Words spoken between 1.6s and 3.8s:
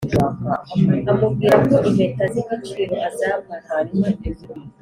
ko impeta zigiciro azambara